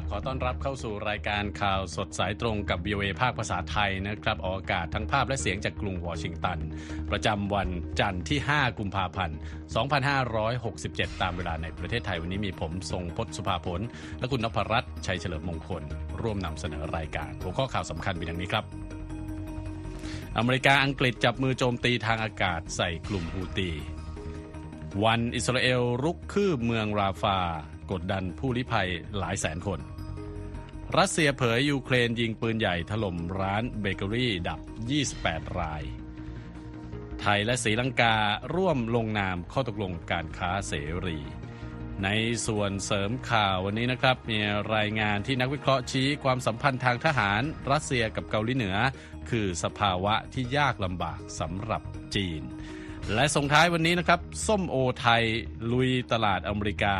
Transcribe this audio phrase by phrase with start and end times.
[0.00, 6.58] ับขอต้อนรับเข้าสู่รายการข่าวสดสายตรงกับ VOA ภาคภาษาไทยนะครับ ออกอากาศทั้งภาพและเสียงจากกรุงวอชิงตัน
[7.10, 7.68] ประจำวัน
[8.00, 9.38] จันทร์ที่ 5 กุมภาพันธ์
[10.48, 13.80] 2567 ตามเวลาในประเทศไทย วันนี้มีผมทรงพศสุภาผล
[14.18, 15.82] และคุณนพรัตน์ชัยเฉลิมมงคล
[16.22, 18.64] ร่วมนำเสนอรายการ หัวข้อข่าวสำคัญเป็นอย่างนี้ครับ
[20.36, 23.70] อเมริกาอังกฤษจับมือโจมตีทางอากาศใส่กลุ่มฮูตี
[25.04, 27.38] วันอิสราเอลรุกคืบเมืองราฟา
[27.92, 29.80] กดดันผู้ลี้ภัยหลายแสนคน
[30.98, 34.60] รัสเซียเผยยูเครนยิงปืนใหญ่ถล่มร้านเบเกอรี่ดับ
[35.08, 35.82] 28 ราย
[37.20, 38.16] ไทยและศรีลังกา
[38.54, 40.72] ร่วมลงนามข้อตกลงการค้าเส
[41.06, 41.18] รี
[42.04, 42.08] ใน
[42.46, 44.38] ส่วนเสริมข่าววันนี้นะครับ มี
[44.74, 48.76] รายงานที่นักวิเคราะห์ชี้ความสัมพันธ์ทางทหารรัสเซียกับเกาหลีเหนือ
[49.30, 51.82] คือสภาวะที่ยากลำบากสำหรับ
[52.14, 52.42] จีน
[53.14, 55.24] และส่งท้ายวันนี้นะครับ ส้มโอไทย
[55.72, 56.96] ลุยตลาดอเมริกา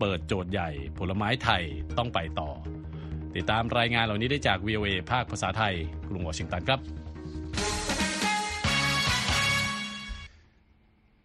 [0.00, 1.62] เปิดโจทย์ใหญ่ ผลไม้ไทย
[1.98, 2.50] ต้องไปต่อ
[3.36, 5.74] ติดตามรายงานเหล่านี้ได้จาก VOA ภาคภาษาไทย
[6.08, 6.80] กรุงวอชิงตันครับ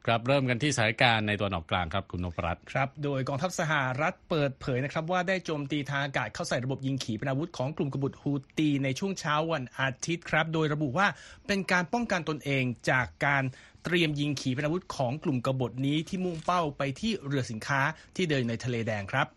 [0.05, 11.07] ครับเริ่มกันที่สถานการณ์ในตัวนออกกลางครับคุณนพรัตน์ครับโดยกองทัพสหรัฐเปิดเผยนะครับว่าได้โจมตีทางอากาศเข้าใส่ระบบยิงขีปนาวุธของกลุ่มกบฏฮูตีในช่วงเช้าวันอาทิตย์ครับ โดยระบุว่า
[11.47, 13.43] เป็นการป้องกันตนเองจากการ
[13.85, 17.81] เตรียมยิงขีปนาวุธของกลุ่มกบฏนี้ที่มุ่งเป้าไปที่เรือสินค้า
[18.15, 19.27] ที่เดินในทะเลแดงครับ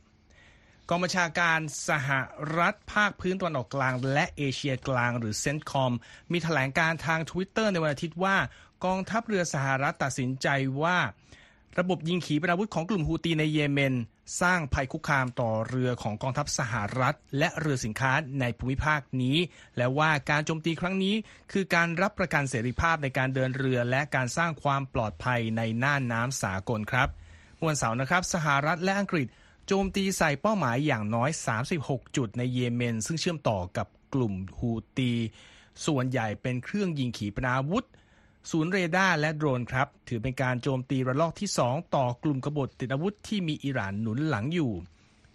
[0.88, 2.08] กองบัญชาการสห
[2.56, 5.92] รัฐภาคพื้นตะวันออกกลาง และเอเชียกลางหรือเซนต์คอม
[6.32, 8.36] มีแถลงการทางทวิตเตอร์ในวันอาทิตย์ว่า
[8.84, 10.48] กองทัพเรือสหรัฐตัดสินใจ
[10.82, 10.98] ว่า
[11.78, 13.94] ระบบยิงขีปนาวุธของกลุ่มฮูตีในเยเมน
[14.40, 19.36] สร้างภัยคุกคามต่อเรือของกองทัพสหรัฐ และเรือสินค้าในภูมิภาคนี้
[19.76, 21.14] และว่าการโจมตีครั้งนี้
[21.52, 27.08] คือการรับประกันเสรีภาพในการเดินเรือและการสร้างความปลอดภัยในน่านน้ำสากลครับ
[27.66, 29.26] วันเสาร์นะครับ สหรัฐและอังกฤษ
[29.66, 31.30] โจมตีใส่เป้าหมายอย่างน้อย
[31.72, 35.12] 36 จุดในเยเมน ซึ่งเชื่อมต่อกับกลุ่มฮูตี
[35.86, 37.84] ส่วนใหญ่เป็นเครื่องยิงขีปนาวุธ
[38.50, 44.72] ศูนย์เรดาร์และโดรนครับ ถือเป็นการโจมตีระลอกที่ 2 ต่อกลุ่มกบฏติดอาวุธที่มีอิหร่านหนุนหลังอยู่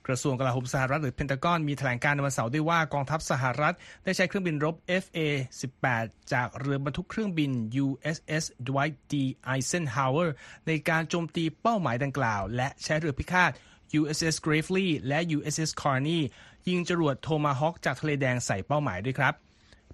[0.08, 7.52] กระทรวงกลาโหมสหรัฐหรือเพนทากอนมีแถลงการณ์ในวันเสาร์ด้วยว่ากองทัพสหรัฐ ได้ใช้เครื่องบินรบ FA-18 จากเรือบรรทุกเครื่องบิน
[7.86, 9.14] USS Dwight D.
[9.54, 10.30] Eisenhower
[10.68, 13.52] ในการโจมตีเป้าหมายดังกล่าว และใช้เรือพิฆาต
[14.00, 16.22] USS Gravely และ USS Carney
[16.68, 19.34] ยิงจรวดโทมาฮอคจากทะเลแดงใส่เป้าหมายด้วยครับ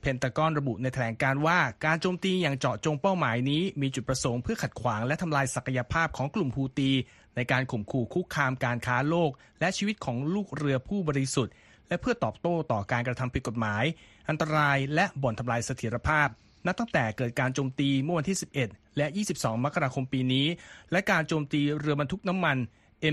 [0.01, 6.91] เพนตากอนระบุในแถลงการณ์ว่าการโจมตีอย่างเจาะจงเป้าหมายนี้ มีจุดประสงค์เพื่อขัดขวางและทำลายศักยภาพของกลุ่มฮูตี
[7.35, 11.53] ในการข่มขู่คุกคามการค้าโลก และชีวิตของลูกเรือผู้บริสุทธิ์
[11.88, 13.83] และเพื่อตอบโต้ต่อการกระทำผิดกฎหมาย
[14.29, 16.27] อันตรายและบ่อนทำลายเสถียรภาพ
[16.65, 19.05] นับตั้งแต่เกิดการโจมตีเมื่อวันที่ 11 และ
[19.35, 20.47] 22 มกราคมปีนี้
[20.91, 22.57] และการโจมตีเรือบรรทุกน้ำมัน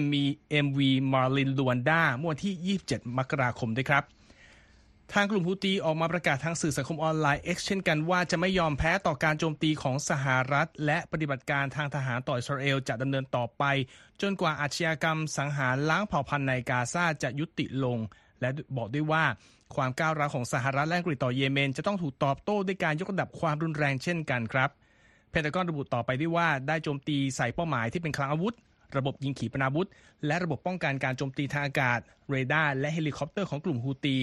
[0.03, 0.15] MV
[0.65, 0.79] MV
[1.13, 4.05] Marlin Luanda เมื่อวันที่ 27 มกราคมด้วยครับ
[5.15, 13.65] ทางกลุ่มฮูตีออกมาประกาศทางสื่อสังคมออนไลน์ X เช่นกันว่าจะไม่ยอมแพ้ต่อการโจมตีของสหรัฐ และปฏิบัติการทางทหารต่ออิสราเอลจะดำเนินต่อไป
[14.23, 17.99] จนกว่าอาชญากรรมสังหารล้างเผ่าพันธุ์ในกาซาจะยุติลง
[18.41, 19.25] และบอกด้วยว่า
[19.75, 24.71] ความก้าวร้าวของสหรัฐและอังกฤษต่อเยเมน จะต้องถูกตอบโต้ด้วยการยกระดับความรุนแรงเช่นกันครับ
[25.31, 28.55] เพนทากอนระบุต่อไปด้วยว่าได้โจมตีใส่เป้าหมายที่เป็นคลังอาวุธ
[28.97, 29.89] ระบบยิงขีปนาวุธ
[30.27, 31.99] และระบบป้องกันการโจมตีทางอากาศ
[32.31, 34.17] เรดาร์และเฮลิคอปเตอร์ของกลุ่มฮูตี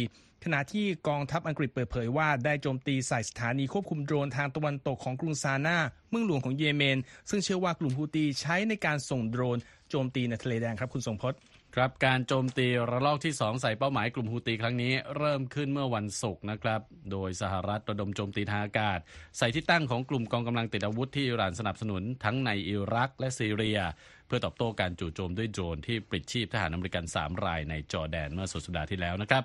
[0.43, 5.77] ขณะที่กองทัพอังกฤษเปิดเผยว่าได้โจมตีใส่สถานีควบคุมโดรนทางตะวันตกของกรุงซานา
[6.09, 6.97] เมืองหลวงของเยเมน
[7.29, 9.57] ซึ่งเชื่อว่ากลุ่มฮูตีใช้ในการส่งโดรน
[9.89, 11.39] โจมตีในทะเลแดงครับคุณทรงพจน์
[11.77, 18.99] ครับการโจมตีระลอกที่ 2 ใส่เป้าหมายกลุ่มฮูตีครั้งนี้เริ่มขึ้นเมื่อวันศุกร์นะครับ โดยสหรัฐระดมโจมตีทางอากาศ
[19.37, 23.79] ใส่ที่ตั้งของกลุ่มกองกำลังติดอาวุธที่อิหร่านสนับสนุนทั้งในอิรักและซีเรีย
[24.27, 29.43] เพื่อตอบโต้การจู่โจมด้วยโดรนที่ปลิดชีพทหารอเมริกัน 3 รายในจอร์แดนเมื่อสุดสัปดาห์ที่แล้วนะครับ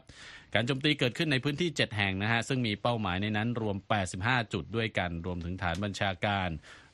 [0.54, 3.76] การโจมตีเกิดขึ้นในพื้นที่ 7 แห่งนะฮะซึ่งมีเป้าหมายในนั้นรวม
[4.14, 6.48] 85 จุดด้วยกันรวมถึงฐานบัญชาการ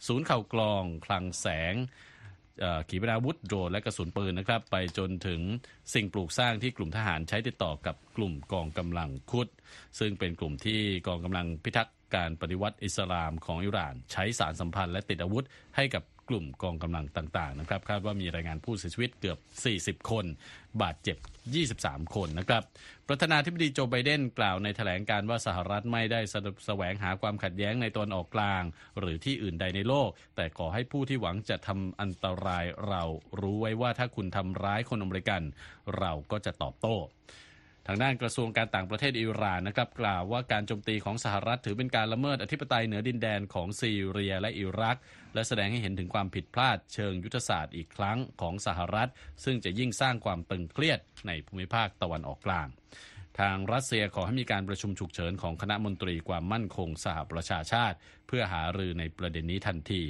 [0.07, 1.77] ศูนย์เข่ากรอง คลังแสง
[2.89, 5.41] ขีปนาวุธโดรนและกระสุนปืนนะครับ ไปจนถึง
[5.95, 9.49] สิ่งปลูกสร้างที่กลุ่มทหารใช้ติดต่อกับกลุ่มกองกำลังคุด
[9.99, 15.45] ซึ่งเป็นกลุ่มที่กองกำลังพิทักษ์การปฏิวัติอิสลามของอิหร่าน ใช้สารสัมพันธ์และติดอาวุธ
[15.77, 19.39] ให้กับ กลุ่มกองกำลังต่างๆนะครับคาดว่ามีรายงานผู้เสียชีวิตเกือบ
[20.01, 20.25] 40 คน
[20.83, 21.19] บาดเจ็บ
[21.67, 22.63] 23 คนนะครับ
[23.09, 26.21] ประธานาธิบดีโจไบเดนกล่าวในแถลงการว่าสหรัฐไม่ได้
[26.67, 28.63] แสวงหาความขัดแย้งในตอนออกกลาง
[28.99, 33.03] หรือที่อื่นใดในโลก แต่ขอให้ผู้ที่หวังจะทำอันตรายเรา
[33.41, 35.43] รู้ไว้ว่าถ้าคุณทำร้ายคนอเมริกัน
[35.99, 36.97] เราก็จะตอบโต้
[37.87, 44.99] ทางด้านกระทรวงการต่างประเทศอิหร่านนะครับกล่าวว่าการโจมตีของสหรัฐถือเป็นการละเมิดอธิปไตยเหนือดินแดนของซีเรียและอิรัก
[45.35, 49.11] และแสดงให้เห็นถึงความผิดพลาดเชิงยุทธศาสตร์อีกครั้งของสหรัฐ
[49.45, 52.69] ซึ่งจะยิ่งสร้างความตึงเครียดในภูมิภาคตะวันออกกลาง
[53.41, 57.97] ทางรัสเซียขอให้มีการประชุมฉุกเฉินของคณะมนตรีความมั่นคงสหประชาชาติ
[58.27, 60.03] เพื่อหารือในประเด็นนี้ทันที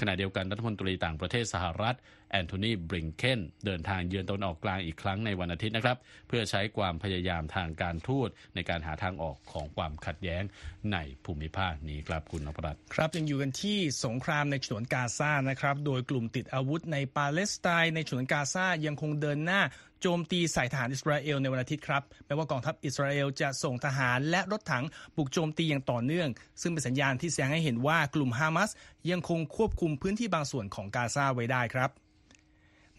[0.00, 1.96] ขณะเดียวกันรัฐมนตรีต่างประเทศสหรัฐ
[2.30, 5.96] แอนโทนีบริงเคนเดินทางเยือนตะวันออกกลางอีกครั้งในวันอาทิตย์นะครับ
[6.28, 10.42] เพื่อใช้ความพยายามทางการทูตในการหาทางออกของความขัดแย้ง
[10.92, 19.60] ในภูมิภาคนี้ครับคุณนพรัตน์ครับยังอยู่กันที่สงครามในฉนวนกาซานะครับ โดยกลุ่มติดอาวุธในปาเลสไตน์ในฉนวนกาซายังคงเดินหน้า
[20.00, 24.84] โจมตีใส่ทหารอิสราเอลในวันอาทิตย์ครับแม้ว่ากองทัพอิสราเอลจะส่งทหารและรถถัง
[25.16, 26.28] บุกโจมตีอย่างต่อเนื่อง
[26.62, 28.70] ซึ่งเป็นสัญญาณที่แสดงให้เห็นว่ากลุ่มฮามาส
[29.10, 31.90] ยังคงควบคุมพื้นที่บางส่วนของกาซาไว้ได้ครับ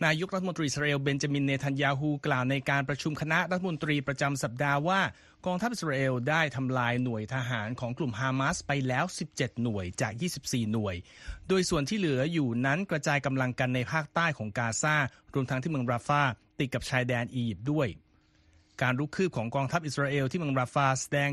[0.05, 5.01] นายกรัฐมนตรีอิสราเอลเบนจามินเนทันยาฮูกล่าวในการประชุมคณะรัฐมนตรีประจำสัปดาห์ว่า
[5.45, 10.13] กองทัพอิสราเอลได้ทำลายหน่วยทหารของกลุ่มฮามาสไปแล้ว 17 หน่วยจาก
[10.43, 10.95] 24 หน่วย
[11.47, 14.95] โดยส่วนที่เหลืออยู่นั้นกระจายกำลังกันในภาคใต้ของกาซา
[15.33, 16.23] รวมทั้งที่เมืองราฟา
[16.59, 17.87] ติดกับชายแดนอียิปต์ด้วย
[18.81, 21.29] การรุกคืบของกองทัพอิสราเอลที่เมืองราฟาแสดง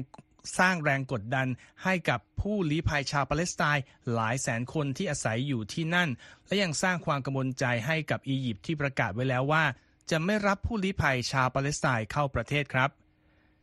[0.58, 1.46] สร้างแรงกดดัน
[1.84, 6.08] ให้กับผู้ลี้ภัยชาวปาเลสไตน์หลายแสนคนที่อาศัยอยู่ที่นั่น
[6.46, 9.64] และยังสร้างความกังวลใจให้กับอียิปต์ที่ประกาศไว้แล้วว่า
[10.10, 12.90] จะไม่รับผู้ลี้ภัยชาวปาเลสไตน์เข้าประเทศครับ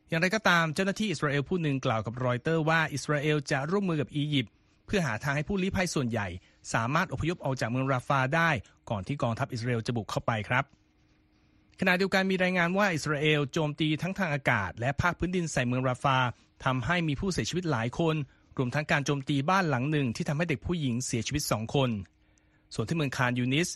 [0.09, 4.53] อย่างไรก็ตามเจ้าหน้าที่อิสราเอลผู้หนึ่งกล่าวกับรอยเตอร์ว่าอิสราเอลจะร่วมมือกับอียิปต์
[4.85, 6.27] เพื่อหาทางให้ผู้ลี้ภัยส่วนใหญ่
[6.73, 8.49] สามารถอพยพออกจากเมืองราฟาได้
[8.89, 10.63] ก่อนที่กองทัพอิสราเอลจะบุกเข้าไปครับ
[11.79, 16.17] ขณะเดียวกันมีรายงานว่าอิสราเอลโจมตีทั้งทางอากาศ และภาคพื้นดินใส่เมืองราฟา
[16.63, 18.15] ทำให้มีผู้เสียชีวิตหลายคน
[18.57, 21.89] รวมทั้งการโจมตีบ้านหลังหนึ่งที่ทำให้เด็กผู้หญิงเสียชีวิตสองคน
[22.73, 23.69] ส่วนที่เมืองคานยูนิส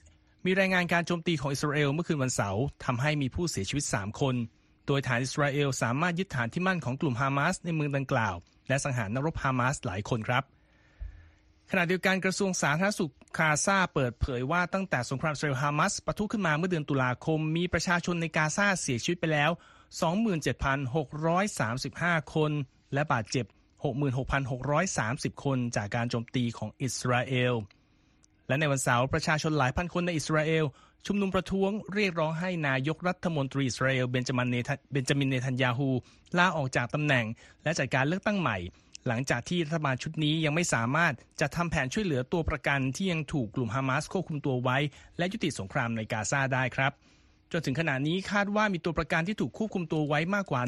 [0.46, 4.36] มีรายงานการโจมตีของอิสราเอลเมื่อคืนวันเสาร์ทำให้มีผู้เสียชีวิต 3 คน
[4.88, 8.36] โดยฐานอิสราเอลสามารถยึดฐานที่มั่นของกลุ่มฮามาสในเมืองดังกล่าว
[8.68, 10.44] และสังหารนักรบฮามาสหลายคนครับ
[11.72, 19.52] ขณะเดียวกันกระทรวงสาธารณสุขคาซาเปิดเผยว่าตั้งแต่สงครามอิสราเอลฮามาสปะทุขึ้นมาเมื่อเดือนตุลาคม มีประชาชนในกาซาเสียชีวิตไปแล้ว
[19.98, 22.52] 27,635 คน
[22.94, 23.46] และบาดเจ็บ
[24.66, 27.54] 66,630 คนจากการโจมตีของอิสราเอล
[28.48, 30.66] และในวันเสาร์ประชาชนหลายพันคนในอิสราเอล
[31.06, 35.90] ชุมนุมประท้วงเรียกร้องให้นายกรัฐมนตรีอิสราเอลเบนจามินเนทันเบนจามินเนทันยาฮู
[36.38, 37.26] ลาออกจากตำแหน่ง
[37.64, 38.58] และจัดการเลือกตั้งใหม่
[39.08, 44.78] หลังจากที่รัฐบาลชุดนี้ยังไม่สามารถจะทำแผนช่วยเหลือตัวประกันที่ยังถูกกลุ่มฮามาสควบคุมตัวไว้
[45.18, 46.92] และยุติสงครามในกาซาได้ครับ
[47.52, 50.62] จนถึงขณะนี้คาดว่ามีตัวประกันที่ถูกควบคุมตัวไว้มากกว่า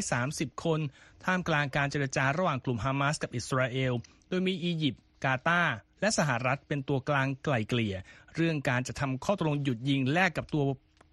[0.00, 0.80] 130 คน
[1.24, 3.92] ท่ามกลางการเจรจาระหว่างกลุ่มฮามาสกับอิสราเอล
[4.28, 7.96] โดยมีอียิปต์กาตาร์และสหรัฐเป็นตัวกลางไกล่เกลี่ย
[8.34, 10.64] เรื่องการจะทำข้อตกลงหยุดยิงแลกกับตัว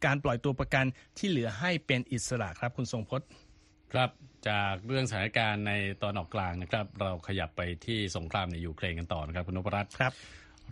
[0.06, 0.86] การปล่อยตัวประกัน
[1.18, 3.28] ที่เหลือให้เป็นอิสระครับคุณทรงพจน์
[3.94, 4.10] ครับ
[4.50, 10.14] จากเรื่องสถานการณ์ในตอนออกกลางนะครับ เราขยับไปที่สงครามในยูเครนกันต่อนะครับคุณนพรัตน์ครับ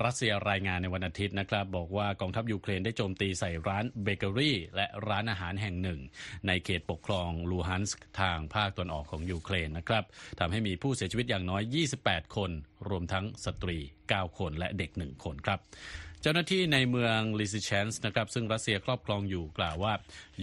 [0.06, 6.00] รัสเซียรายงานในวันอาทิตย์นะครับ บอกว่ากองทัพยูเครนได้โจมตีใส่ร้านเบเกอรี่ และร้านอาหารแห่งหนึ่ง
[6.48, 7.92] ในเขตปกครองลูฮันส
[8.22, 10.04] ทางภาคตะวันออกของยูเครนนะครับ
[10.40, 11.64] ทำให้มีผู้เสียชีวิตอย่างน้อย
[12.02, 12.52] 28 คน
[12.90, 13.78] รวมทั้งสตรี
[14.10, 15.60] 9 คนและเด็ก 1 คนครับ
[16.24, 19.94] เจ้าหน้าที่ในเมืองลิซิเชนส์นะครับซึ่งรัสเซียครอบครองอยู่กล่าวว่า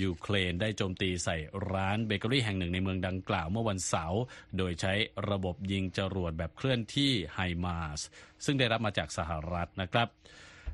[0.03, 1.37] ยูเครนได้โจมตีใส่
[1.73, 4.21] ร้านเบเกอรี่แห่งหนึ่งในเมืองดังกล่าวเมื่อวันเสาร์
[4.59, 4.95] โดยใช้
[5.31, 8.01] ระบบยิงจรวดแบบเคลื่อนที่ไฮมาส
[8.45, 10.09] ซึ่งได้รับมาจากสหรัฐนะครับ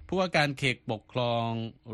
[0.06, 1.49] ผู้ว่าการเขตปกครอง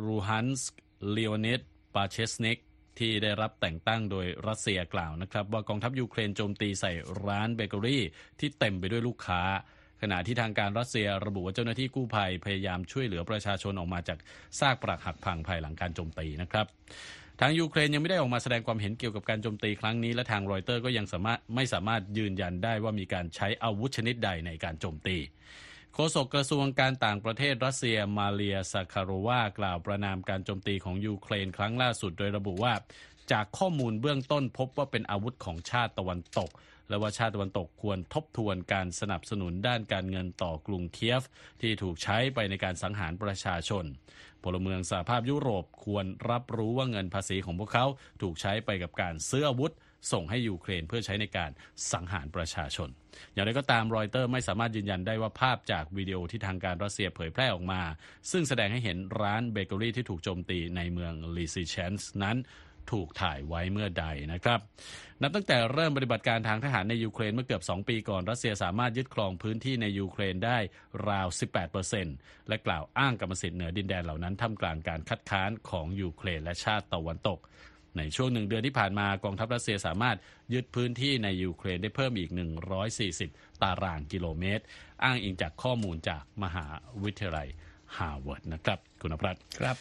[0.05, 0.71] ลูฮันสก์
[1.11, 1.61] เลโอนิด
[1.95, 2.59] ปาเซชนิก
[2.99, 6.93] ที่ได้รับแต่งตั้งโดยรัสเซียกล่าวนะครับ ว่ากองทัพยูเครนโจมตีใส่
[7.27, 8.03] ร้านเบเกอรี่
[8.41, 9.43] ที่เต็มไปด้วยลูกค้า
[10.03, 14.19] ขณะที่ทางการรัสเซียระบุว่าเจ้าหน้าที่กู้ภัยพยายามช่วยเหลือประชาชนออกมาจาก
[14.61, 16.67] ซากปรักหักพังภายหลังการโจมตีนะครับ
[17.41, 25.17] ทางยูเครนยังไม่ได้ออกมาแสดงความเห็นเกี่ยวกับการโจมตีครั้งนี้และทางรอยเตอร์ก็ยังสามารถไม่สามารถยืนยันได้ว่ามีการใช้อาวุธชนิดใดในการโจมตี
[25.95, 32.75] โฆษกกระทรวงการต่างประเทศรัสเซียมาเรียซาคาโรวากล่าวประณามการโจมตีของยูเครนครั้งล่าสุดโดยระบุว่า
[33.33, 36.51] จากข้อมูลเบื้องต้นพบว่าเป็นอาวุธของชาติตะวันตก
[36.89, 41.23] และว่าชาติตะวันตกควรทบทวนการสนับสนุนด้านการเงินต่อกรุงเคียฟ
[41.61, 43.85] ที่ถูกใช้ไปในการสังหารประชาชน
[44.43, 47.87] พลเมืองสหภาพยุโรปควรรับรู้ว่าเงินภาษีของพวกเขา
[48.23, 49.73] ถูกใช้ไปกับการซื้ออาวุธ
[50.13, 51.51] ส่งให้ยูเครนเพื่อใช้ในการ
[51.93, 52.89] สังหารประชาชน
[53.33, 57.83] อย่างไรก็ตามรอยเตอร์ไม่สามารถยืนยันได้ว่าภาพจากวิดีโอที่ทางการรัสเซียเผยแพร่ออกมา
[58.31, 62.37] ซึ่งแสดงให้เห็นร้านเบเกอรี่ที่ถูกโจมตีในเมืองลิซิเชนส์นั้น
[62.93, 64.61] ถูกถ่ายไว้เมื่อใดนะครับ
[65.23, 70.59] นับตั้งแต่เริ่มปฏิบัติการทางทหารในยูเครนเมื่อเกือบ 2 ปีก่อน รัสเซียสามารถยึดครองพื้นที่ในยูเครนได้
[71.09, 71.29] ราว
[71.89, 77.39] 18%และกล่าวอ้างกรรมสิทธิ์เหนือดินแดนเหล่านั้นท่ามกลางการคัดค้านของยูเครนและชาติตะวันตก
[77.97, 80.17] ในช่วงหนึ่งเดือนที่ผ่านมากองทัพรัสเซียสามารถ
[80.55, 82.31] ยึดพื้นที่ในยูเครนได้เพิ่มอีก
[82.97, 84.65] 140 ตารางกิโลเมตร
[85.05, 86.67] อ้างอิงจากข้อมูลจากมหา
[87.03, 87.49] วิทยาลัย
[87.97, 89.77] ฮาร์วาร์ดนะครับคุณอภรัตน์ครับ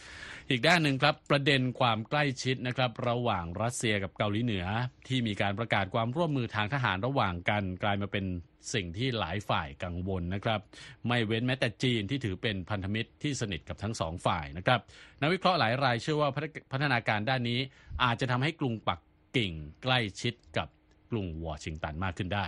[0.49, 4.65] อีกด้านหนึ่งครับประเด็นความใกล้ชิดนะครับ ระหว่างรัสเซียกับเกาหลีเหนือ
[5.07, 8.25] ที่มีการประกาศความร่วมมือทางทหารระหว่างกัน กลายมาเป็น
[8.73, 10.59] สิ่งที่หลายฝ่ายกังวลนะครับ
[11.07, 14.79] ไม่เว้นแม้แต่จีนที่ถือเป็นพันธมิตรที่สนิทกับทั้งสองฝ่ายนะครับ
[15.21, 16.29] นักวิเคราะห์หลายรายเชื่อว่า
[16.71, 17.59] พัฒนาการด้านนี้
[18.03, 18.99] อาจจะทำให้กรุงปัก
[19.37, 19.51] กิ่ง
[19.83, 20.67] ใกล้ชิดกับ
[21.11, 22.47] กรุงวอชิงตันมากขึ้นได้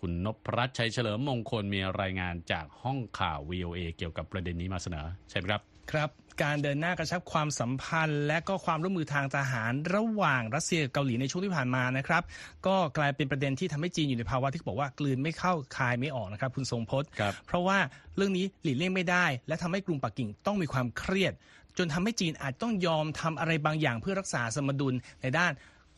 [0.00, 5.62] คุณนพรัตน์ชัยเฉลิมมงคลมีรายงานจากห้องข่าว VOA เกี่ยวกับประเด็นนี้มาเสนอ ใช่ไหมครับ
[5.92, 6.10] ครับ
[6.42, 12.22] การเดินหน้ากระชับความสัมพันธ์ และก็ความร่วมมือทางทหารระหว่างรัสเซียกับเกาหลีในช่วงที่ผ่านมานะครับ
[12.66, 17.78] ก็กลายเป็นประเด็นที่ทำให้จีนอยู่ในภาวะที่บอกว่ากลืนไม่เข้าคายไม่ออกนะครับ คุณทรงพจน์ครับเพราะว่า
[18.16, 21.32] เรื่องนี้หลีกเลี่ยงไม่ได้ และทำให้กรุงปักกิ่งต้องมีความเครียด
[21.78, 25.52] จนทำให้จีนอาจต้องยอมทำอะไรบางอย่างเพื่อรักษาสมดุลในด้าน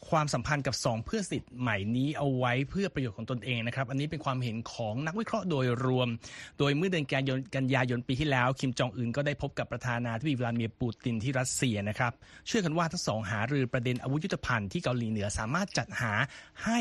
[0.08, 6.08] ความสัมพันธ์กับ 2 เพื่อนสนิทใหม่นี้เอาไว้เพื่อประโยชน์ของตนเองนะครับ อันนี้เป็นความเห็นของนักวิเคราะห์โดยรวม
[6.58, 12.12] โดยเมื่อเดือนกันยายนกันยายนปีที่แล้ว คิมจองอึนก็ได้พบกับประธานาธิบดีวลาดิเมียร์ปูตินที่รัสเซียนะครับ
[12.46, 16.12] เชื่อกันว่าทั้งสองหารือประเด็นอาวุธยุทโธภัณฑ์ที่เกาหลีเหนือสามารถจัดหา
[16.64, 16.80] ให้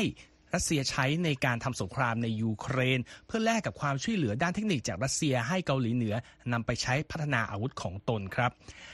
[0.54, 6.14] รัสเซียใช้ในการทำสงครามในยูเครน เพื่อแลกกับความช่วยเหลือด้านเทคนิคจากรัสเซียให้เกาหลีเหนือ
[6.52, 8.50] นำไปใช้พัฒนาอาวุธของตนครับ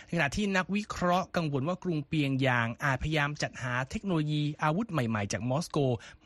[0.07, 5.79] ในขณะที่นักวิเคราะห์กังวลว่ากรุงเปียงยางอาจพยายามจัดหาเทคโนโลยีอาวุธใหม่ๆ จากมอสโก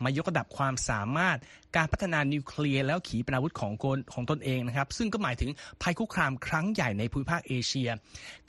[0.04, 1.38] มายกระดับความสามารถ
[1.76, 5.50] การพัฒนานิวเคลียร์แล้วขีปนาวุธของกนของตนเองนะครับ ซึ่งก็หมายถึง
[5.82, 7.88] ภัยคุกคามครั้งใหญ่ในภูมิภาคเอเชีย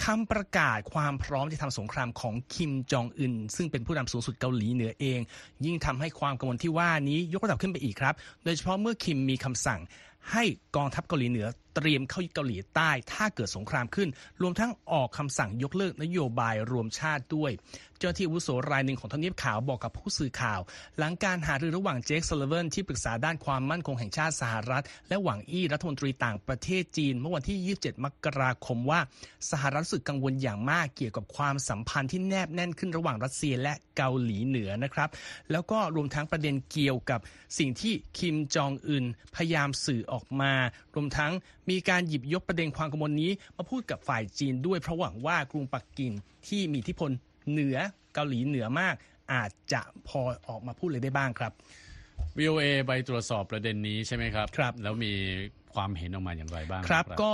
[0.04, 5.20] คำประกาศความพร้อมที่ทำสงครามของคิมจองอึนซึ่งเป็นผู้นำสูงสุดเกาหลีเหนือเอง
[5.66, 8.14] ยิ่งทำให้ความกังวลที่ว่านี้ยกระดับขึ้นไปอีกครับ
[8.44, 9.80] โดยเฉพาะเมื่อคิมมีคำสั่ง
[10.32, 10.44] ให้
[10.76, 14.10] กองทัพเกาหลีเหนือเตรียมเข้าเกาหลีใต้ ถ้าเกิดสงครามขึ้น
[14.42, 17.52] รวมทั้งออกคำสั่งยกเลิกนโยบายรวมชาติด้วย
[18.00, 20.60] เจ้าที่อาวุโสรายหนึ่งของทำเนียบขาวบอกกับผู้สื่อข่าว
[20.98, 29.00] หลังการหารือระหว่างเจคซัลลิแวนที่ปรึกษาด้านความมั่นคงแห่งชาติสหรัฐ และหวังอี้รัฐมนตรีต่างประเทศจีน เมื่อวันที่ 27 มกราคมว่า
[29.52, 35.10] สหรัฐรู้สึกกังวลอย่างมากเกี่ยวกับความสัมพันธ์ที่แนบแน่นขึ้นระหว่างรัสเซียและเกาหลีเหนือนะครับ
[35.52, 37.20] แล้วก็รวมทั้งประเด็นเกี่ยวกับ
[37.58, 40.54] สิ่งที่คิมจองอึนพยายามสื่อออกมา
[40.96, 41.34] รวมทั้ง
[41.70, 46.12] มีการหยิบยกประเด็นความกังวลนี้ มาพูดกับฝ่ายจีนด้วยเพราะหวังว่ากรุงปักกิ่ง
[46.48, 47.12] ที่มีอิทธิพล
[47.52, 47.78] เหนือ
[48.14, 48.96] เกาหลีเหนือมาก
[49.34, 51.52] อาจจะพอออกมาพูดเลยได้บ้างครับ
[52.40, 55.14] VOA ไปตรวจสอบประเด็นนี้ใช่ไหมครับครับ แล้วมี
[55.74, 57.34] ความเห็นออกมาอย่างไรบ้างครับ ก็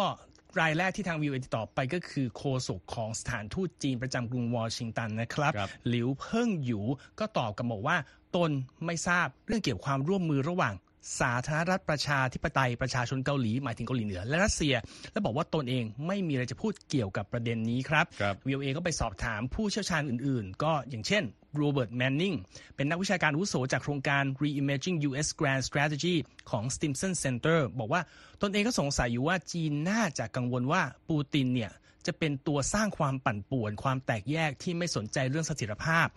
[0.60, 6.80] รายแรกที่ทางวิวติดต่อไปก็คือโฆษกของสถานทูตจีนประจำกรุงวอชิงตันนะครับครับหลิวเพิ่งหยู
[7.20, 7.98] ก็ตอบกับบอกว่า
[8.36, 8.52] ตน
[8.86, 10.74] ไม่ทราบเรื่องเกี่ยวกับความร่วมมือระหว่าง
[11.20, 14.76] สาธารณรัฐประชาธิปไตยประชาชนเกาหลีหมายถึงเกาหลีเหนือและรัสเซีย
[15.12, 21.24] และบอกว่าตนเองไม่มีอะไรจะพูดเกี่ยวกับประเด็นนี้ครับครับวิวเอก็ไปสอบถามผู้เชี่ยวชาญอื่นๆ ก็อย่างเช่น
[21.58, 22.36] โรเบิร์ตแมนนิง
[22.76, 25.28] เป็นนักวิชาการวุโสจากโครงการ Reimaging U.S.
[25.40, 26.16] Grand Strategy
[26.50, 28.02] ของ Stimson Center บอกว่า
[28.42, 31.72] ตนเองก็สงสัยอยู่ว่าจีนน่าจะกังวลว่าปูตินเนี่ย
[32.06, 36.08] จะเป็นตัวสร้างความปั่นป่วน ความแตกแยกที่ไม่สนใจเรื่องเสถียรภาพ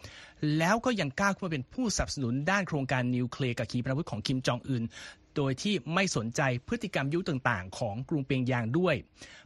[0.59, 4.85] แล้วก็ยังกล้าขึ้นมาเป็นผู้สนับสนุนด้านโครงการนิวเคลียร์กับขีปนาวุธของคิมจองอึน
[5.37, 8.95] โดยที่ไม่สนใจพฤติกรรมยุคต่างๆ ของกรุงเปียงยางด้วย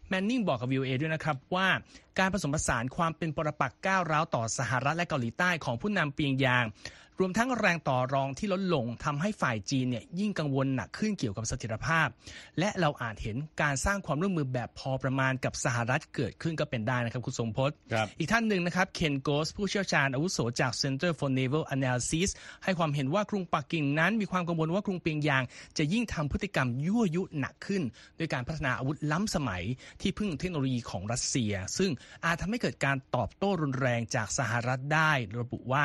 [0.09, 1.69] แมนนิงบอกกับ VOA ด้วยนะครับว่า
[2.19, 6.65] การผสมผสานความเป็นปรปักษ์ก้าวร้าวต่อสหรัฐและเกาหลีใต้ของผู้นำเปียงยาง
[7.21, 12.09] รวมทั้งแรงต่อรองที่ลดลงทำให้ฝ่ายจีนเนี่ยยิ่งกังวลหนักขึ้นเกี่ยวกับเสถียรภาพ
[12.59, 22.31] และเราอาจเห็นการสร้างความร่วมมือแบบพอประมาณกับสหรัฐเกิดขึ้นก็เป็นได้นะครับคุณสมพศครับอีกท่านหนึ่งนะครับเคนโกสผู้เชี่ยวชาญอาวุโสจาก Center for Naval Analysis
[22.65, 25.43] ให้ความเห็นว่ากรุงปักกิ่งนั้นมีความกังวลว่ากรุงเปียงยาง
[25.79, 27.83] จะยิ่งทำพฤติกรรมยั่วยุหนักขึ้น
[28.17, 29.63] โดยการพัฒนาอาวุธล้ำสมัย
[30.01, 31.91] ที่พึ่งเทคโนโลยีของรัสเซีย ซึ่ง
[32.25, 35.85] อาจทำให้เกิดการตอบโต้รุนแรงจากสหรัฐได้ ระบุว่า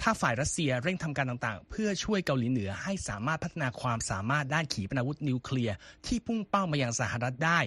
[0.00, 5.74] ถ้าฝ่ายรัสเซียเร่งทำการต่างๆ เพื่อช่วยเกาหลีเหนือให้สามารถพัฒนาความสามารถด้านขีปนาวุธนิวเคลียร์
[6.06, 7.60] ที่พุ่งเป้ามายังสหรัฐได้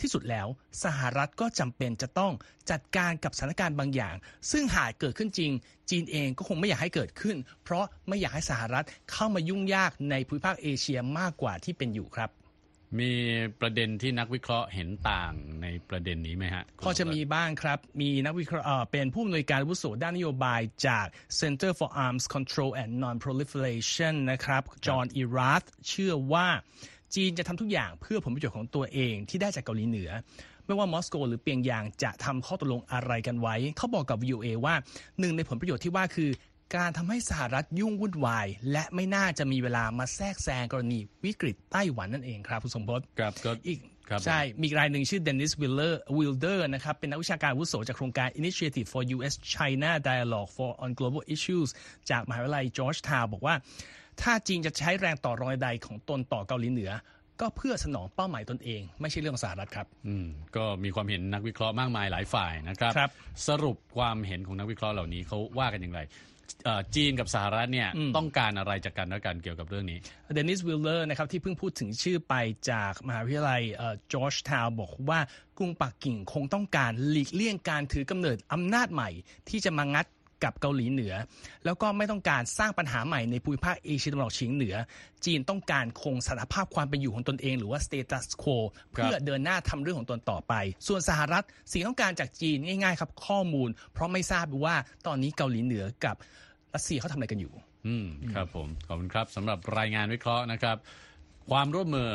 [0.00, 0.46] ที่สุดแล้ว
[0.84, 2.32] สหรัฐก็จำเป็นจะต้อง
[2.70, 4.14] จัดการกับสถานการณ์บางอย่าง
[4.50, 5.52] ซึ่งหากเกิดขึ้นจริง
[5.90, 12.30] จีนเองก็คงไม่อยากให้เกิดขึ้น เพราะไม่อยากให้สหรัฐเข้ามายุ่งยากในภูมิภาคเอเชียมากกว่าที่เป็นอยู่ครับ
[13.00, 13.12] มี
[13.60, 21.06] ประเด็นที่นักวิเคราะห์เห็นต่างในประเด็นนี้ไหมฮะพอจะมีบ้างครับ มีนักวิเคราะห์เอ่อเป็นผู้อำนวยการอาวุโสด้านนโยบายจาก
[21.40, 26.46] Center for Arms Control and Non-Proliferation นะครับ จอห์นอีรัตเชื่อว่า
[27.14, 30.10] จีนจะทำทุกอย่างเพื่อผลประโยชน์ของตัวเองที่ได้จากเกาหลีเหนือ
[30.66, 34.74] ไม่ว่ามอสโกหรือเปียงยางจะทำข้อตกลงอะไรกันไว้ เขาบอกกับ VOA ว่า
[35.20, 36.30] หนึ่งในผลประโยชน์ที่ว่าคือ
[36.74, 49.34] การทำให้สหรัฐยุ่งวุ่นวาย และไม่น่าจะมีเวลามาแทรกแซงกรณีวิกฤตไต้หวันนั่นเองครับคุณทรงพจน์ครับก็อีกครับผมใช่ มีอีกรายหนึ่งชื่อเดนิสวิลเลอร์วิลเดอร์นะครับ เป็นนักวิชาการอาวุโสจากโครงการ Initiative for U.S.
[49.54, 51.68] China Dialogue for on Global Issues
[52.10, 53.54] จากมหาวิทยาลัยจอร์จทาวน์บอกว่า
[54.22, 56.90] ถ้าจีนจะใช้แรงต่อรองใดๆของตนต่อเกาหลีเหนือ
[57.40, 63.10] ก็เพื่อสนองเป้าหมายตนเอง ไม่ใช่เรื่องของสหรัฐครับ อืม ก็มีความเห็นนักวิเคราะห์มากมายหลายฝ่ายนะครับครับ
[63.48, 66.35] สรุปความเห็นของนักวิเคราะห์เหล่านี้เขาว่ากันอย่างไรเอ่อ
[66.94, 69.98] จีนกับสหรัฐเนี่ยต้องการอะไรจากกันและกันเกี่ยวกับเรื่องนี้
[70.34, 72.34] เดนิสวิลเลอร์นะครับที่เพิ่งพูดถึงชื่อไป
[72.70, 73.62] จากมหาวิทยาลัย
[74.12, 75.20] จอร์จทาวน์บอกว่า
[75.58, 79.10] กรุงปักกิ่งคงต้องการหลีกเลี่ยงการถือกำเนิดอำนาจใหม่
[79.48, 80.06] ที่จะมางัด
[80.44, 81.14] กับเกาหลีเหนือ
[81.64, 84.74] แล้วก็ไม่ต้องการสร้างปัญหาใหม่ในภูมิภาคเอเชียตะวันออกเฉียงเหนือ
[85.24, 88.56] จีนต้องการคงสถานภาพความเป็นอยู่ของตนเอง หรือว่า status quo
[88.92, 90.54] เพื่อเดินหน้าทำเรื่องของตนต่อไป
[90.86, 94.76] ส่วนสหรัฐสิ่งต้องการจากจีนง่ายๆครับข้อมูล เพราะไม่ทราบว่า
[95.06, 96.16] ตอนนี้เกาหลีเหนือกับ
[96.74, 97.52] รัสเซียเขาทำอะไรกันอยู่
[97.86, 100.76] อืมครับผมขอบคุณครับสำหรับรายงานวิเคราะห์นะครับ
[101.50, 102.10] ความร่วมมือ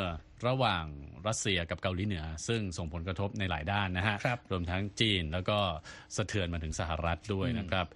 [0.48, 0.84] ระหว่าง
[1.26, 5.58] รัสเซียกับเกาหลีเหนือ ซึ่งส่งผลกระทบในหลายด้านนะฮะครับรวมทั้งจีนแล้วก็
[6.16, 7.86] สะเทือนมาถึงสหรัฐด้วยนะครับ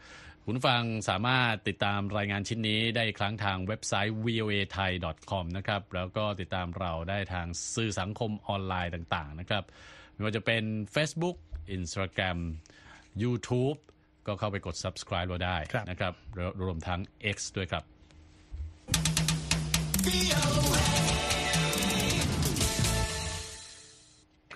[0.45, 4.91] คุณผู้ฟังสามารถติดตามรายงานชิ้นนี้ได้อีกครั้งทางเว็บไซต์ voa thai
[5.31, 9.65] com นะครับแล้วก็ติดตามเราได้ทางสื่อสังคมออนไลน์ต่างๆนะครับ
[10.12, 11.37] ไม่ว่าจะเป็น Facebook
[11.76, 12.38] Instagram
[13.23, 13.79] YouTube
[14.26, 17.00] ก็เข้าไปกด subscribe เราได้ครับนะครับแล้วรวมทั้ง
[17.35, 17.85] X ด้วยครับ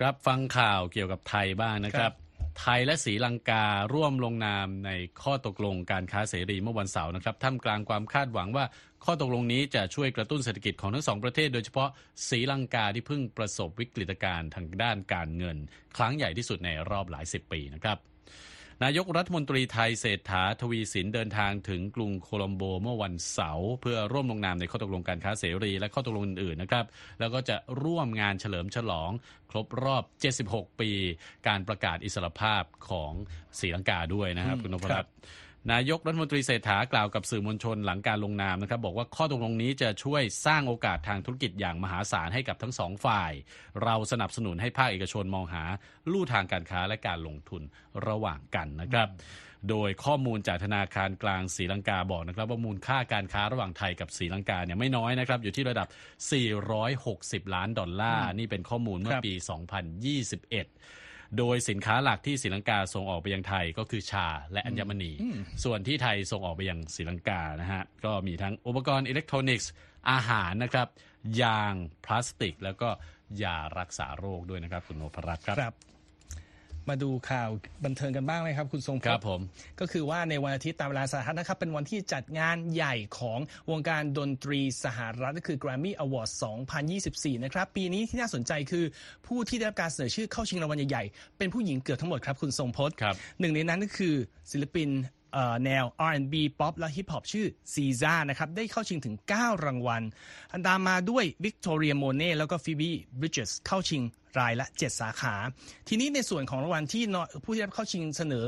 [0.01, 2.11] ครับฟังข่าวเกี่ยวกับไทยบ้างนะครับ
[2.59, 4.91] ไทยและศรีลังการ่วมลงนามใน
[5.21, 8.65] ข้อตกลงการค้าเสรีเมื่อวันเสาร์นะครับท่ามกลางความคาดหวังว่า
[9.05, 11.89] ข้อตกลงนี้จะช่วยกระตุ้นเศรษฐกิจของทั้งสองประเทศ โดยเฉพาะ
[12.29, 15.57] ศรีลังกาที่เพิ่งประสบวิกฤตการณ์ทางด้านการเงิน
[15.97, 17.97] ครั้งใหญ่ที่สุดในรอบหลายสิบปีนะครับ
[18.83, 26.85] นายกรัฐมนตรีไทยเศรษฐาทวีสินเดินทางถึงกรุงโคลัมโบเมื่อวันเสาร์เพื่อร่วมลงนามในข้อตกลงการค้าเสรีและข้อตกลงอื่นๆนะครับ
[27.19, 29.11] แล้วก็จะร่วมงานเฉลิมฉลอง
[29.51, 30.03] ครบรอบ
[30.41, 30.91] 76 ปี
[31.47, 33.11] การประกาศอิสรภาพของ
[33.59, 35.11] ศรีลังกาด้วยนะครับคุณนพครัรัตบน์
[35.71, 43.31] นายกรัฐมนตรีเศรษฐากล่าวกับสื่อมวลชนหลังการลงนามนะครับ บอกว่าข้อตกลงนี้จะช่วยสร้างโอกาสทางธุรกิจอย่างมหาศาลให้กับทั้งสองฝ่าย
[43.83, 45.63] เราสนับสนุนให้ภาคเอกชนมองหา
[46.11, 47.61] ลู่ทางการค้าและการลงทุน
[48.07, 49.07] ระหว่างกันนะครับ
[49.69, 55.87] โดยข้อมูลจากธนาคารกลางศรีลังกาบอกนะครับ ว่ามูลค่าการค้าระหว่างไทยกับศรีลังกาเนี่ยไม่น้อยนะครับ อยู่ที่ระดับ
[56.71, 59.33] 460 ล้านดอลลาร์นี่เป็นข้อมูลเมื่อครับปี
[60.19, 61.00] 2021
[61.37, 65.11] โดยสินค้าหลักที่ศรีลังกาส่งออกไปยังไทยก็คือชาและอัญมณี
[65.63, 69.71] ส่วนที่ไทยส่งออกไปยังศรีลังกานะฮะก็มีทั้งอุปกรณ์อิเล็กทรอนิกส์
[70.11, 70.87] อาหารนะครับ
[71.41, 71.73] ยาง
[72.05, 72.89] พลาสติก แล้วก็
[73.43, 75.75] ยารักษาโรคด้วยนะครับ คุณโนภรัตน์ครับครับ
[76.89, 77.49] มาดูข่าว
[77.85, 79.41] บันเทิงกันบ้างไหมครับ คุณทรงพคจรับน์ผม
[79.79, 83.39] ก็คือว่าในวันอาทิตย์ตามเวลาสหรัฐนะครับ เป็นวันที่จัดงานใหญ่ของ
[83.71, 86.33] วงการดนตรีสหรัฐก็คือ Grammy Awards
[86.87, 88.85] 2024 นะครับ ปีนี้ที่น่าสนใจคือ
[89.27, 94.13] ผู้ที่ได้รับการเสนอชื่อเข้าชิงรางวัลใหญ่ๆ เป็นผู้หญิงเกือบทั้งหมดครับคุณทรงพจน์ครับหนึ่งในนั้นก็คือ
[94.51, 94.89] ศิลปิน
[95.33, 100.03] เอ่อแนว R&B ป๊อปและฮิปฮอปชื่อ SZA นะครับ ได้เข้าชิงถึง 9 รางวัล
[100.51, 104.03] อันตามมาด้วยวิกตอเรียโมเน่แล้วก็ฟีบีบริดเจอร์สเข้าชิง
[104.39, 105.35] รายละ 7 สาขา
[105.87, 108.47] ทีนี้ในส่วนของรางวัลที่น้อยผู้ที่ได้รับเข้าชิงเสนอ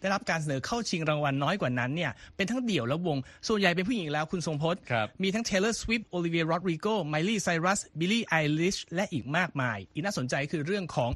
[0.00, 3.16] ได้รับการเสนอเข้าชิงรางวัลน้อยกว่านั้นเนี่ยเป็นทั้งเดี่ยวและวง
[3.48, 11.10] ส่วนใหญ่เป็นผู้หญิงแล้วคุณทรงพจน์ครับมีทั้ง Taylor Swift Olivia Rodrigo Miley Cyrus Billie Eilish และอีกมากมาย อีกน่าสนใจคือเรื่องของ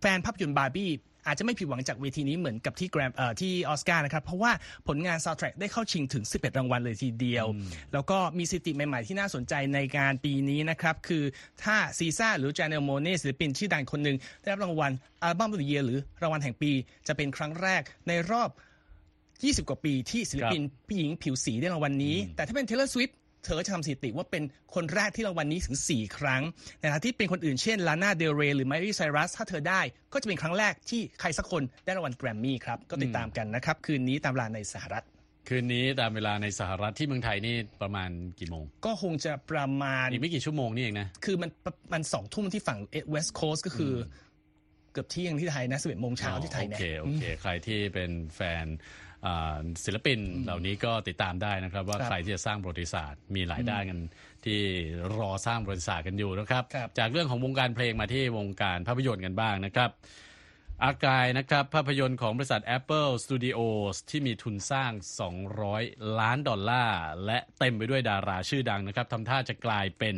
[0.00, 0.90] แฟนภาพยนตร์บาร์บี้
[1.30, 4.52] อาจจะไม่ผิดหวังจากเวทีนี้เหมือนกับที่แกรมเอ่อที่ออสการ์นะครับ เพราะว่า
[4.88, 7.46] ผลงานซาว d t ท a c k ได้เข้าชิงถึง 11 รางวัลเลยทีเดียว
[7.92, 11.24] แล้วก็มีสถิติใหม่ๆ ที่น่าสนใจในการปีนี้นะครับ คือ
[11.64, 16.70] ถ้าซีซ่าหรือจ a น e l โมเน่ศิลปินชื่อดังคนหนึ่งได้รับรางวัลอัลบั้ม of the year หรือรางวัลแห่งปี
[17.06, 18.50] จะเป็นครั้งแรกในรอบ
[19.64, 24.42] 20 กว่าปีที่ศิลปินผู้หญิงผิวสีได้รางวัลนี้ แต่ถ้าเป็น Taylor Swift เธอก็จะทำสถิติว่าเป็น
[24.74, 26.42] คนแรกที่รางวัลนี้ถึง 4 ครั้ง
[26.78, 29.80] ในขณะที่เป็นคนอื่นเช่นลาน่าเดลเรหรือไมรี่ไซรัสถ้าเธอได้
[30.12, 35.04] ก็จะเป็นครั้งแรกที่ใครสักคนได้รางวัลแกรมมี่ครับ ก็ติดตามกันนะครับ คืนนี้ตามเวลาในสหรัฐ
[35.48, 41.50] คืนนี้ตามเวลาในสหรัฐที่เมืองไทยนี่ประมาณกี่โมง ก็คงจะประมาณอีกไม่กี่ชั่วโมงนี่เองนะคือมัน
[41.92, 42.78] มันสองทุ่มที่ฝั่ง
[43.10, 43.96] เวสต์โคสก็คืออ
[44.92, 49.09] เกือบเที่ยงที่ไทยนะสิบเอ็ดโมงเช้าที่ไทยโอเนี่ยเคโอเค ใครที่เป็นแฟนอ่า
[49.84, 54.00] ศิลปินเหล่านี้ก็ติดตามได้นะครับ ว่าครับใครที่จะสร้างประวัติศาสตร์ มีหลายด้านกัน
[54.44, 54.60] ที่
[55.18, 59.90] รอสร้างประวัติศาสตร์กันอยู่นะครับครับจากเรื่องของวงการเพลงมาที่วงการภาพยนตร์กันบ้างนะครับ
[60.84, 64.92] อากายนะครับภาพยนตร์ของบริษัท Apple Studios ที่มีทุนสร้าง
[65.54, 70.14] 200 ล้านดอลลาร์ และเต็มไปด้วยดาราชื่อดังนะครับทำท่าจะกลายเป็น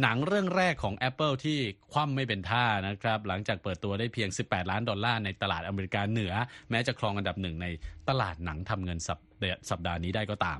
[0.00, 1.58] หนังเรื่องแรกของ Apple ที่
[1.92, 6.32] คว่ำไม่เป็นท่านะครับ หลังจากเปิดตัวได้เพียง 18 ล้านดอลลาร์ในตลาดอเมริกาเหนือ
[6.70, 7.66] แม้จะครองอันดับหนึ่งใน
[8.08, 9.18] ตลาดหนังทำเงินสัป
[9.70, 10.58] สัปดาห์นี้ได้ก็ตาม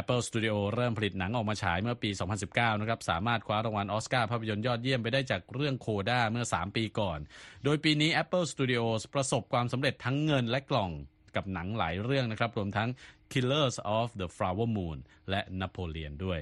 [0.00, 2.10] Apple Studio เริ่มผลิตหนังออกมาฉายเมื่อปี
[2.44, 7.18] 2019 นะครับ สามารถคว้ารางวัลออสการ์ภาพยนตร์ยอดเยี่ยมไปได้จากเรื่องโคด้าเมื่อ 3 ปีก่อน
[7.64, 10.90] โดยปีนี้ Apple Studios ประสบความสำเร็จทั้งเงินและกล่อง
[11.36, 12.88] กับหนังหลายเรื่องนะครับ รวมทั้ง
[13.32, 14.98] Killers of the Flower Moon
[15.30, 16.40] และ Napoleon ด้วย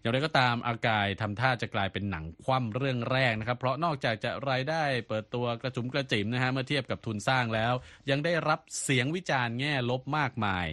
[0.00, 7.72] อย่างไรก็ตามอากายทำท่าจะกลายเป็นหนังคว่ำเรื่องแรกนะครับ เพราะนอกจากจะรายได้เปิดตัวกระจุมกระจิ๋มนะฮะเมื่อเทียบกับทุนสร้างแล้ว
[8.10, 10.66] ยังได้รับเสียงวิจารณ์แง่ลบมากมาย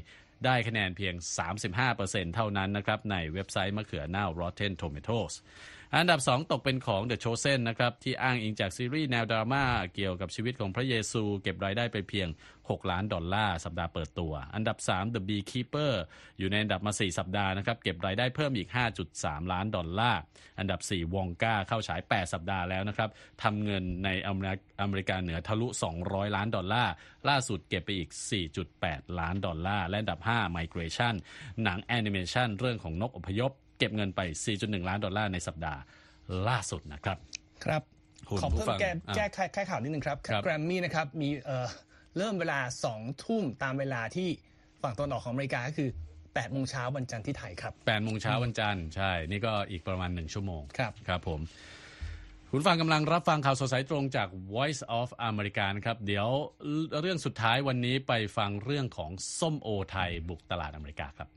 [0.45, 1.15] ได้คะแนนเพียง
[1.75, 5.33] 35%เท่านั้นนะครับในเว็บไซต์มะเขือเน่า Rotten Tomatoes
[5.97, 9.63] อันดับ 2 ตกเป็นของ The Chosen นะครับที่อ้างอิงจากซีรีส์แนวดราม่า
[9.95, 12.27] เกี่ยวกับชีวิตของพระเยซู เก็บรายได้ไปเพียง
[12.59, 15.93] 6 ล้านดอลลาร์สัปดาห์เปิดตัว อันดับ 3 The Beekeeper
[16.39, 18.69] อยู่ในอันดับมา 4 สัปดาห์นะครับเก็บรายได้เพิ่มอีก
[19.11, 20.19] 5.3 ล้านดอลลาร์
[20.59, 23.09] อันดับ 4 Wonka เข้าฉาย 8 สัปดาห์แล้วนะครับ
[23.43, 25.67] ทำเงินในอเมริกาเหนือทะลุ
[26.01, 26.93] 200 ล้านดอลลาร์
[27.29, 28.09] ล่าสุดเก็บไปอีก
[28.63, 31.13] 4.8 ล้านดอลลาร์และอันดับ 5 Migration
[31.63, 34.21] หนังแอนิเมชันเรื่องของนกอพยพ เก็บเงินไป
[34.55, 35.81] 4.1 ล้านดอลลาร์ในสัปดาห์
[36.47, 37.17] ล่าสุดนะครับ
[37.65, 37.81] ครับ
[38.29, 41.67] คุณขอผู้เพิ่มฟังแก้อะแก้ไขแค่ข่าวนิดนึงครับครับแกรมมี่นะครับมีเอ่อ
[42.17, 44.29] เริ่มเวลาสองทุ่มตามเวลาที่
[44.81, 45.89] ฝั่งตะวันออกของอเมริกาก็คือ
[46.21, 51.39] 8โมงเช้าวันจันทร์ที่ไทยครับ8โมงเช้าวันจันทร์ใช่ นี่ก็อีกประมาณ 1 ชั่วโมงครับครับผม
[52.51, 56.27] คุณฟังกำลังรับฟังข่าวสดสายตรงจาก Voice of America นะครับ เดี๋ยว
[57.01, 61.29] เรื่องสุดท้ายวันนี้ไปฟังเรื่องของส้มโอไทยบุกตลาดอเมริกาครับ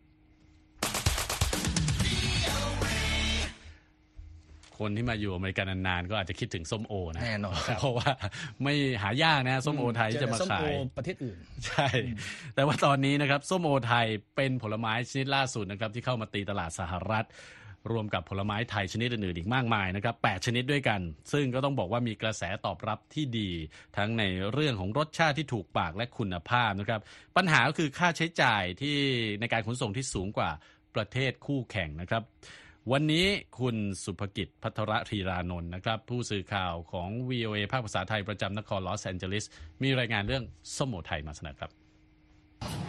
[4.78, 8.10] คนที่มาอยู่อเมริกานานๆก็อาจจะคิดถึงส้มโอนะแน่นอนครับเพราะว่า
[8.62, 11.86] ไม่หายากนะส้มโอไทยที่จะมาเอแต่ส้ขายโอประเทศอื่น ใช่
[12.54, 14.06] แต่ว่าตอนนี้นะครับส้มโอไทย
[14.36, 17.26] เป็นผลไม้ชนิดล่าสุดนะครับที่เข้ามาตีตลาดสหรัฐ
[17.92, 21.00] รวมกับผลไม้ไทยชนิดอื่นๆอีกมากมายนะครับ 8 ชนิดด้วยกัน
[21.32, 23.50] ซึ่งก็ต้องบอกว่ามีกระแสตอบรับที่ดี
[23.96, 27.00] ทั้งในเรื่องของรสชาติที่ถูกปากและคุณภาพนะครับ
[27.36, 28.96] ปัญหาก็คือค่าใช้จ่ายที่
[29.40, 30.50] ในการขนส่งที่สูงกว่า
[30.94, 32.22] ประเทศคู่แข่งนะครับ
[32.92, 33.26] วันนี้
[33.58, 39.44] คุณสุภกิจพัทรธีรานนท์นะครับ ผู้สื่อข่าวของ VOA ภาคภาษาไทยประจำนครลอสแอนเจลิส
[39.82, 40.44] มีรายงานเรื่อง
[40.76, 41.70] ส้มโอไทยมาเสนอครับ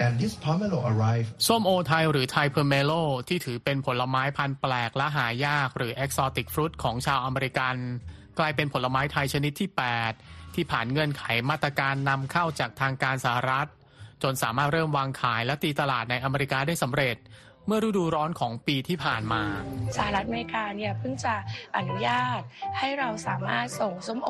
[0.05, 2.91] And this pomelo arrived ส้มโอไทยหรือ Thai Pomelo
[3.27, 7.75] ที่ถือเป็นผลไม้พันธุ์แปลกและหายากหรือ Exotic Fruit ของชาวอเมริกัน
[8.39, 9.69] กลายเป็นผลไม้ไทยชนิดที่
[10.13, 13.67] 8 ที่ผ่านเงื่อนไขมาตรการนำเข้าจากทางการสหรัฐ
[14.23, 17.17] จนสามารถเริ่มวางขายและตีตลาดในอเมริกาได้สำเร็จ
[17.67, 19.43] เมื่อฤดูร้อนของปีที่ผ่านมา
[19.97, 21.33] สหรัฐอเมริกาเนี่ยเพิ่งจะ
[21.77, 22.39] อนุญาต
[22.79, 24.29] ให้เราสามารถส่งส้มโอ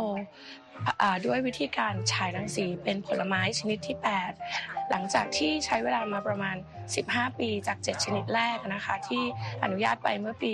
[1.25, 3.95] ด้วยวิธีการฉายรังสีเป็นผลไม้ชนิดที่
[4.41, 6.55] 8 หลังจากที่ใช้เวลามาประมาณ
[6.97, 9.23] 15 ปีจาก 7 ชนิดแรกนะคะที่
[9.63, 10.53] อนุญาตไปเมื่อปี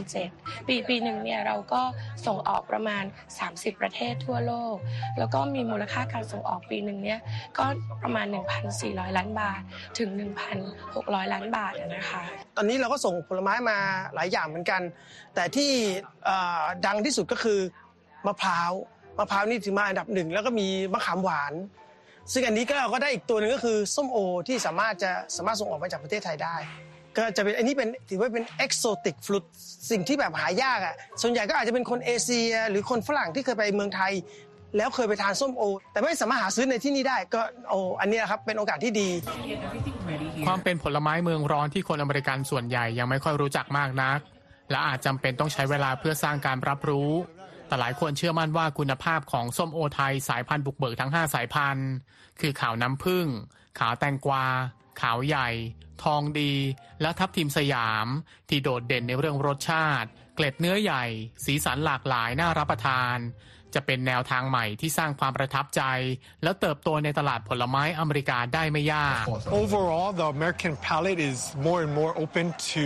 [0.00, 1.82] 2007 ปีปีหนึ่งเนี่ยเราก็
[2.26, 3.04] ส่งออกประมาณ
[3.42, 4.76] 30 ประเทศทั่วโลก
[5.18, 7.20] แล้วก็มีมูลค่าการส่งออกปีหนึ่งเนี่ย
[7.58, 7.64] ก็
[8.02, 8.26] ประมาณ
[8.72, 9.60] 1,400 ล้านบาท
[9.98, 10.08] ถึง
[10.70, 12.22] 1,600 ล้านบาทนะคะ
[12.56, 13.78] ตอนนี้เราก็ส่งผลไม้มา
[14.14, 14.82] หลายอย่างเหมือนกัน
[15.34, 15.70] แต่ที่
[16.86, 17.60] ดังที่สุดก็คือ
[18.26, 18.72] มะพร้าว
[19.18, 21.52] มะพร้าวนี่ถือมาอันดับหนึ่งแล้วก็มีมะขามหวาน
[22.32, 26.56] ซึ่งอันนี้ก็เราก็ได้อีกตัวหนึ่งก็คือส้มโอที่สามารถจะสามารถส่งออกมาจากประเทศไทยได้
[27.16, 29.44] ก็จะเป็นอันนี้เป็นถือว่าเป็น exotic fruit
[29.90, 34.12] สิ่งที่แบบหายากอะส่วนใหญ่ก็อาจจะเป็นคนเอเชีย หรือคนฝรั่งที่เคยไปเมืองไทย
[34.76, 39.08] แล้วเคยไปทานส้มโอ แต่ไม่สามารถหาซื้อในที่นี่ได้ก็โออันนี้ครับเป็นโอกาสที่ดี
[40.46, 44.18] ความเป็นผลไม้เมืองร้อนที่คนอเมริกันส่วนใหญ่ยังไม่ค่อยรู้จักมากนัก
[44.70, 47.10] และอาจจำเป็นต้องใช้เวลาเพื่อสร้างการรับรู้
[47.74, 51.90] แต่หลายคนเชื่อมั่นว่าคุณภาพของส้มโอไทยสายพันธุ์บุกเบิกทั้ง 5 สายพันธุ์
[52.40, 53.26] คือขาวน้ำผึ้ง
[53.78, 54.44] ขาวแตงกวา
[55.00, 55.48] ขาวใหญ่
[56.04, 56.52] ทองดี
[57.00, 58.06] และทับทิมสยาม
[58.48, 61.04] ที่โดดเด่นในเรื่องรสชาติ เกล็ดเนื้อใหญ่
[61.44, 63.16] สีสันหลากหลายน่ารับประทาน
[63.74, 65.82] จะเป็นแนวทางใหม่ที่สร้างความประทับใจ
[66.42, 69.24] และเติบโตในตลาดผลไม้อเมริกาได้ไม่ยาก
[69.62, 72.84] Overall, the American palate is more and more open to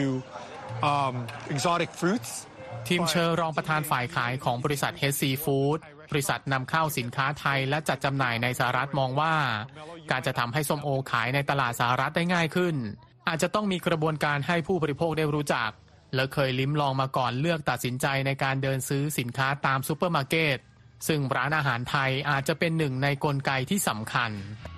[0.91, 1.15] um,
[1.55, 2.31] exotic fruits.
[2.89, 5.79] ทีมเชอร์รองประธานฝ่ายขายของบริษัทเฮซีฟู้ด
[6.11, 9.35] บริษัทนำเข้าสินค้าไทยและจัดจำหน่ายในสหรัฐมองว่า
[10.11, 12.77] การจะทำให้ส้มโอขายในตลาดสหรัฐได้ง่ายขึ้น
[13.29, 15.71] อาจจะต้องมีกระบวนการให้ผู้บริโภคได้รู้จัก
[16.15, 20.59] และเคยลิ้มลองมาก่อนเลือกตัดสินใจในการเดินซื้อสินค้าตามซูเปอร์มาร์เก็ต
[21.09, 24.31] ซึ่งร้านอาหารไทยอาจจะเป็นหนึ่งในกลไกที่สำคัญ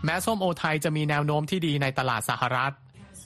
[0.05, 2.75] แม้ส้มโอไทยจะมีแนวโน้มที่ดีในตลาดสหรัฐ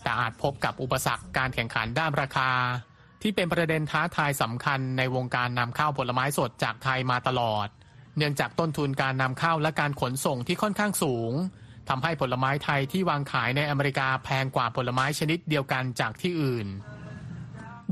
[0.03, 2.51] แต่อาจพบกับอุปสรรคการแข่งขันด้านราคา
[3.27, 7.69] ที่เป็นประเด็นท้าทายสำคัญในวงการนำเข้าผลไม้สดจากไทยมาตลอด
[8.17, 11.33] เนื่องจากต้นทุนการนำเข้าและการขนส่งที่ค่อนข้างสูง
[11.89, 16.67] ทำให้ผลไม้ไทยที่วางขายในอเมริกาแพงกว่าผลไม้ชนิดเดียวกันจากที่อื่น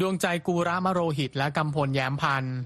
[0.01, 2.57] ดวงใจกูระมโรหิตและกำพลแย้มพันธ์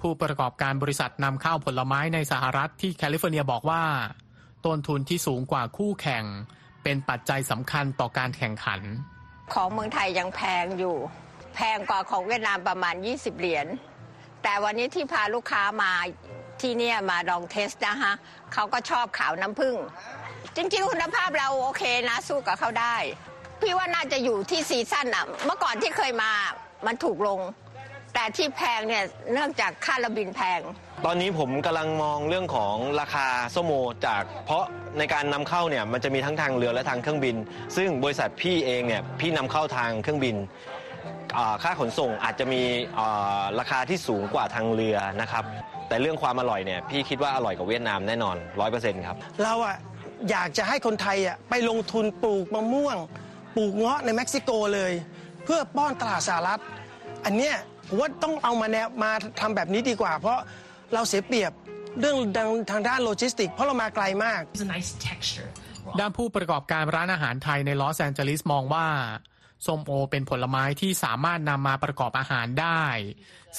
[0.00, 3.82] ผู้ประกอบการบริษัทนำเข้าผลไม้ในสหรัฐที่แคลิฟอร์เนียบอกว่า
[4.66, 6.24] ต้นทุนที่สูงกว่าคู่แข่ง
[6.82, 8.80] เป็นปัจจัยสำคัญต่อการแข่งขัน
[9.54, 10.96] ของเมืองไทยยังแพงอยู่
[11.54, 13.66] แพงกว่าของเวียดนามประมาณ 20 เหรียญ
[14.42, 15.92] แต่วันนี้ที่พาลูกค้ามา
[16.60, 18.12] ที่เนี่ยมาลองเทสนะคะ
[18.52, 19.74] เขาก็ชอบขาวน้ำผึ้ง
[20.56, 22.96] จริงๆ คุณภาพเราโอเคนะสู้กับเขาได้
[23.60, 26.30] พี่ว่าน่าจะอยู่ที่ซีซั่นอะเมื่อก่อนที่เคยมา
[26.86, 27.40] มันถูกลง
[28.14, 30.60] แต่ที่แพงเนี่ยเนื่องจากค่าระบินแพง
[31.04, 33.72] ตอนนี้ผมกำลังมองเรื่องของราคาส้มโอ
[34.06, 34.64] จาก เพราะ
[34.98, 37.36] ในการนำเข้าเนี่ยมันจะมีทั้งทางเรือและทางเครื่องบิน
[37.76, 40.36] ซึ่งบริษัทพี่เองเนี่ยพี่นำเข้าทางเครื่องบิน
[41.62, 42.62] ค่าขนส่งอาจจะมี
[42.98, 45.44] อ่าราคาที่สูงกว่าทางเรือนะครับ
[45.88, 48.36] แต่เรื่องความอร่อยเนี่ยพี่คิดว่าอร่อยกว่าเวียดนามแน่นอน
[48.70, 49.76] 100%ครับ เราอะ
[50.30, 52.96] อยากจะให้คนไทยอะไปลงทุนปลูกมะม่วง
[53.56, 54.92] ปลูกเงาะในเม็กซิโกเลย
[55.44, 56.60] เพื่อป้อนตลาดสหรัฐ
[57.24, 57.54] อันเนี้ย
[57.88, 60.38] ผมว่าต้องเอามาแนวมาทำแบบนี้ดีกว่า เพราะ
[60.94, 61.52] เราเสียเปรียบ
[62.00, 62.16] เรื่อง
[62.70, 65.48] ทางด้านโลจิสติก เพราะเรามาไกลมาก It's a nice texture.
[66.00, 68.86] ด้านผู้ประกอบการร้านอาหารไทยในลอสแอนเจลิสมองว่า
[69.66, 72.84] ส้มโอเป็นผลไม้ที่สามารถนำมาประกอบอาหารได้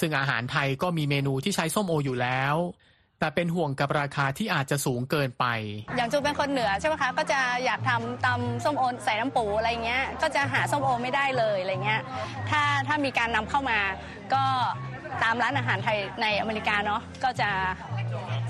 [0.00, 2.56] ซึ่งอาหารไทยก็มีเมนูที่ใช้ส้มโออยู่แล้ว
[3.20, 5.44] แต่เป็นห่วงกับราคาที่อาจจะสูงเกินไป
[5.96, 12.00] อย่างจูเป็นคนเหนือใช่ไหมคะ ก็จะอยากทำตำส้มโอใส่น้ำปูอะไรเงี้ย ก็จะหาส้มโอไม่ได้เลยอะไรเงี้ย
[12.50, 13.78] ถ้าถ้ามีการนำเข้ามา
[14.34, 14.44] ก็
[15.22, 17.50] ตามร้านอาหารไทยในอเมริกาเนาะ ก็จะ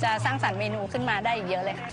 [0.03, 1.91] จะสร้างสรรค์เมนูขึ้นมาได้อีกเยอะเลยค่ะ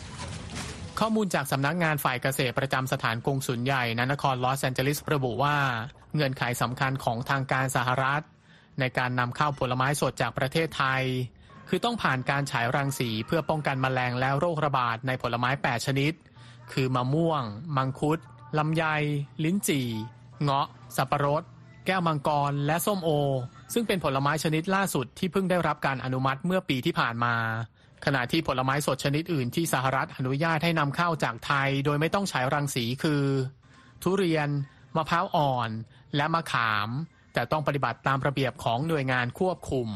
[1.00, 5.58] ข้อมูลจากสำนักงานฝ่ายเกษตรประจำสถานกงสุลใหญ่ณนครลอสแอนเจลิสระบุว่า
[6.14, 8.22] เงื่อนไขสำคัญของทางการสหรัฐ
[8.80, 11.04] ในการนำเข้าผลไม้สดจากประเทศไทย
[11.70, 16.14] คือต้องผ่านการฉายรังสีเพื่อป้องกันแมลงและโรคระบาดในผลไม้ 8 ชนิด
[16.72, 17.44] คือมะม่วง
[17.78, 18.20] มังคุด
[18.58, 18.84] ลำไย
[19.44, 19.88] ลิ้นจี่
[20.42, 21.44] เงาะ สับปะรด
[21.86, 23.10] แก้วมังกร และส้มโอ
[23.74, 27.36] ซึ่งเป็นผลไม้ชนิดล่าสุดที่เพิ่งได้รับการอนุมัติเมื่อปีที่ผ่านมา
[28.06, 33.24] ขณะที่ผลไม้สดชนิดอื่นที่สหรัฐอนุญาตให้นำเข้าจากไทย โดยไม่ต้องฉายรังสีคือ
[34.04, 34.50] ทุเรียน
[34.96, 35.70] มะพร้าวอ่อน
[36.16, 36.90] และมะขาม
[37.34, 39.88] แต่ต้องปฏิบัติตามระเบียบของหน่วยงานควบคุม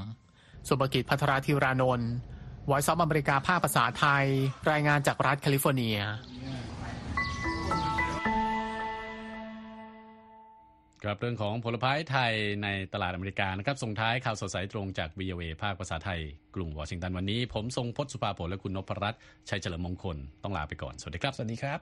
[0.68, 2.12] สุภกิจพัทราธิรานนท์
[2.68, 4.26] ไวซ์ซอมอเมริกาภาคภาษาไทย
[4.72, 5.98] รายงานจากรัฐแคลิฟอร์เนีย
[11.04, 12.34] ครับเรื่องของผลไม้ไทย
[12.64, 16.22] ในตลาดอเมริกานะครับส่งท้ายข่าวสดสายตรงจาก VOA ภาคภาษาไทย
[16.56, 21.80] กรุงวอชิงตันวันนี้ ผมทรงพจน์สุภาผลและคุณนพรัตน์ชัยเฉลิมมงคล ต้องลาไปก่อน สวัสดีครับ สวัสดีครับ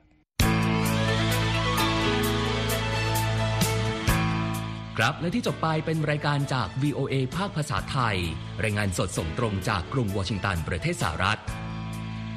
[4.97, 8.17] ครับและที่จบไปเป็นรายการจาก VOA ภาคภาษาไทย
[8.63, 11.39] รายงานสดส่งตรงจากกรุงวอชิงตันประเทศสหรัฐ